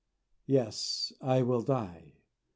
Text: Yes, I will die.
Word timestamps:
Yes, 0.47 1.13
I 1.21 1.43
will 1.43 1.61
die. 1.61 2.13